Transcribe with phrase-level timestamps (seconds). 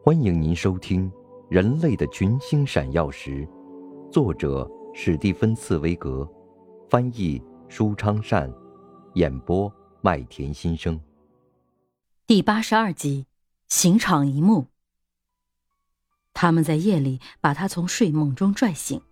[0.00, 1.10] 欢迎您收听
[1.50, 3.46] 《人类的群星闪耀时》，
[4.10, 6.26] 作者史蒂芬·茨威格，
[6.88, 8.50] 翻译舒昌善，
[9.14, 10.98] 演播麦田心声。
[12.26, 13.26] 第八十二集，
[13.66, 14.68] 刑场一幕。
[16.32, 19.02] 他们在夜里把他从睡梦中拽醒，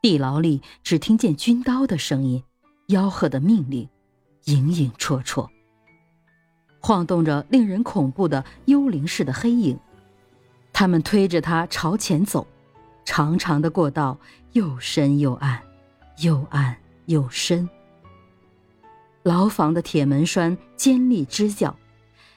[0.00, 2.42] 地牢里只听见军刀的声音，
[2.86, 3.86] 吆喝的命令，
[4.44, 5.48] 影影绰绰，
[6.80, 9.78] 晃动着令人恐怖的幽灵似的黑影。
[10.78, 12.46] 他们推着他朝前走，
[13.04, 14.16] 长长的过道
[14.52, 15.60] 又深又暗，
[16.18, 17.68] 又暗又深。
[19.24, 21.76] 牢房的铁门栓尖利吱叫，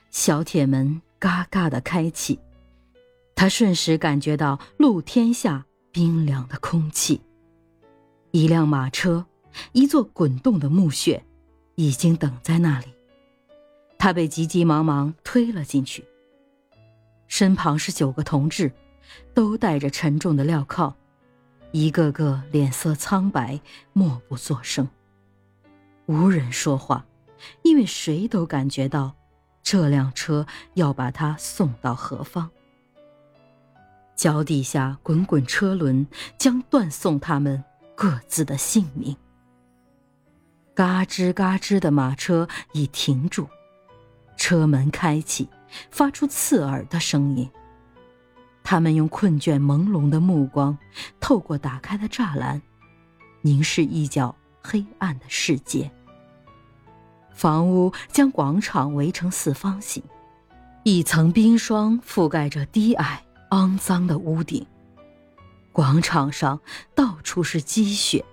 [0.09, 2.39] 小铁门嘎嘎的开启。
[3.35, 7.21] 他瞬时感觉到露天下冰凉的空气。
[8.31, 9.23] 一辆马车，
[9.71, 11.23] 一座滚动的墓穴，
[11.75, 12.87] 已经等在那里。
[13.99, 16.03] 他被急急忙忙推了进去。
[17.31, 18.69] 身旁是九个同志，
[19.33, 20.93] 都带着沉重的镣铐，
[21.71, 23.57] 一个个脸色苍白，
[23.93, 24.85] 默不作声。
[26.07, 27.05] 无人说话，
[27.61, 29.15] 因为谁都感觉到，
[29.63, 32.49] 这辆车要把他送到何方。
[34.13, 36.05] 脚底下滚滚车轮
[36.37, 37.63] 将断送他们
[37.95, 39.15] 各自的性命。
[40.75, 43.47] 嘎吱嘎吱的马车已停住，
[44.35, 45.47] 车门开启。
[45.89, 47.49] 发出刺耳的声音。
[48.63, 50.77] 他们用困倦朦胧的目光，
[51.19, 52.61] 透过打开的栅栏，
[53.41, 55.91] 凝视一角黑暗的世界。
[57.33, 60.03] 房屋将广场围成四方形，
[60.83, 64.65] 一层冰霜覆盖着低矮肮脏的屋顶。
[65.71, 66.59] 广场上
[66.93, 68.23] 到处是积雪，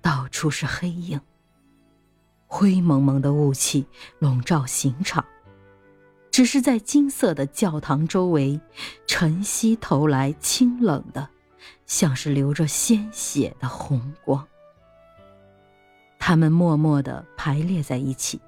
[0.00, 1.20] 到处是黑影。
[2.46, 3.86] 灰蒙蒙的雾气
[4.20, 5.24] 笼罩刑场。
[6.34, 8.58] 只是在金色的教堂周围，
[9.06, 11.28] 晨曦投来清冷的，
[11.86, 14.44] 像是流着鲜血的红光。
[16.18, 18.40] 他们默默地排列在一起。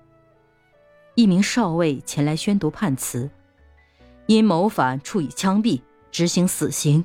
[1.14, 3.30] 一名少尉前来宣读判词：
[4.26, 5.80] 因谋反处以枪毙，
[6.10, 7.04] 执行死刑。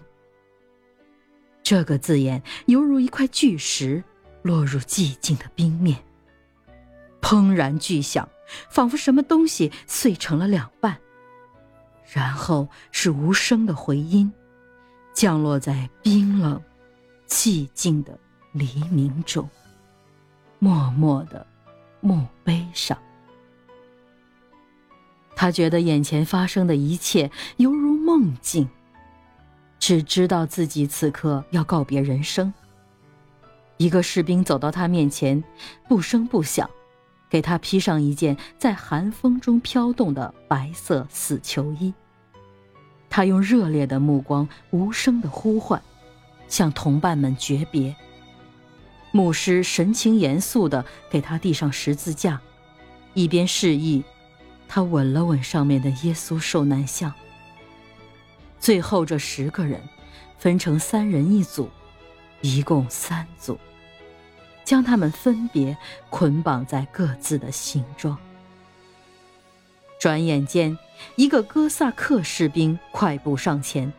[1.61, 4.03] 这个字眼犹如一块巨石
[4.41, 6.03] 落入寂静的冰面，
[7.21, 8.27] 砰然巨响。
[8.69, 10.97] 仿佛什么东西碎成了两半，
[12.11, 14.31] 然后是无声的回音，
[15.13, 16.61] 降落在冰冷、
[17.27, 18.17] 寂静的
[18.51, 19.49] 黎明中，
[20.59, 21.45] 默默的
[21.99, 22.97] 墓碑上。
[25.35, 28.69] 他觉得眼前发生的一切犹如梦境，
[29.79, 32.53] 只知道自己此刻要告别人生。
[33.77, 35.43] 一个士兵走到他面前，
[35.87, 36.69] 不声不响。
[37.31, 41.91] 给他披上一件在寒风中飘动的白色死囚衣。
[43.09, 45.81] 他用热烈的目光无声的呼唤，
[46.47, 47.95] 向同伴们诀别。
[49.11, 52.39] 牧师神情严肃地给他递上十字架，
[53.13, 54.03] 一边示意，
[54.67, 57.13] 他吻了吻上面的耶稣受难像。
[58.59, 59.81] 最后这十个人
[60.37, 61.69] 分成三人一组，
[62.41, 63.57] 一共三组。
[64.63, 65.77] 将他们分别
[66.09, 68.17] 捆绑在各自的形状。
[69.99, 70.77] 转眼间，
[71.15, 73.91] 一个哥萨克士兵快步上前，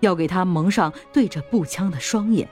[0.00, 2.48] 要给他蒙上对着步枪的双眼。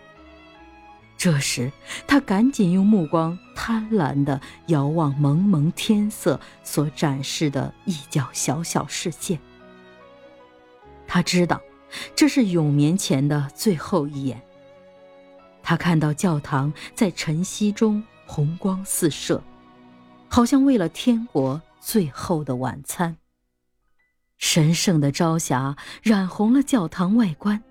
[1.17, 1.71] 这时，
[2.07, 9.39] 他赶紧用目光贪婪地遥望蒙蒙天色所展示的一角小小世界。
[11.07, 11.61] 他知道，
[12.17, 14.43] 这是永眠前的最后一眼。
[15.63, 19.43] 他看到教堂在晨曦中红光四射，
[20.29, 23.17] 好像为了天国最后的晚餐。
[24.39, 27.63] 神圣的朝霞染红了教堂外观。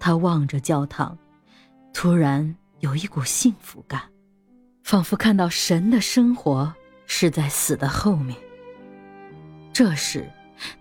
[0.00, 1.16] 他望着教堂，
[1.92, 4.02] 突然有一股幸福感，
[4.82, 6.74] 仿佛看到神的生活
[7.06, 8.36] 是在死的后面。
[9.72, 10.28] 这时，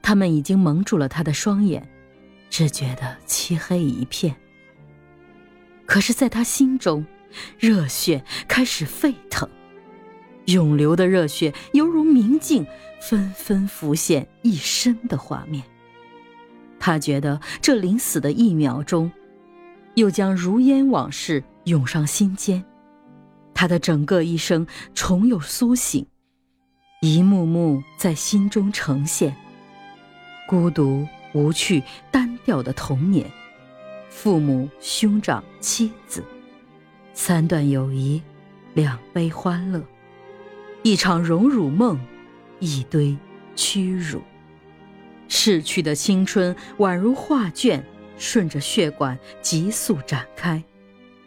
[0.01, 1.87] 他们已经蒙住了他的双眼，
[2.49, 4.35] 只觉得漆黑一片。
[5.87, 7.03] 可是，在他心中，
[7.57, 9.49] 热血开始沸腾，
[10.45, 12.67] 涌流的热血犹如明镜，
[13.01, 15.63] 纷纷浮现一身的画面。
[16.77, 19.09] 他觉得这临死的一秒钟，
[19.95, 22.63] 又将如烟往事涌上心间，
[23.53, 26.05] 他的整个一生重又苏醒，
[27.01, 29.33] 一幕幕在心中呈现：
[30.47, 31.81] 孤独、无趣、
[32.11, 33.25] 单调的童年。
[34.19, 36.23] 父母、兄长、妻子，
[37.13, 38.19] 三段友谊，
[38.73, 39.79] 两杯欢乐，
[40.81, 41.99] 一场荣辱梦，
[42.59, 43.15] 一堆
[43.55, 44.19] 屈辱。
[45.27, 47.85] 逝去的青春宛如画卷，
[48.17, 50.63] 顺着血管急速展开。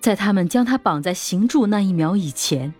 [0.01, 2.75] 在他们将他绑在刑柱那一秒以前，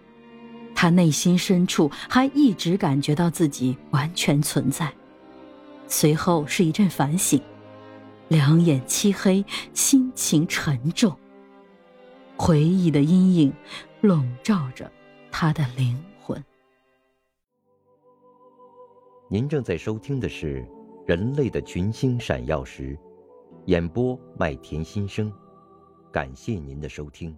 [0.75, 4.93] 他内心深处还一直感觉到自己完全存在。
[5.87, 7.41] 随后是一阵反省，
[8.31, 9.45] 两眼漆黑，
[9.75, 11.19] 心情沉重。
[12.39, 13.53] 回忆的阴影
[14.03, 14.89] 笼罩着
[15.33, 16.41] 他的灵魂。
[19.29, 20.63] 您正在收听的是
[21.09, 22.97] 《人类的群星闪耀时》，
[23.67, 25.33] 演播麦田心声，
[26.13, 27.37] 感谢您的收听。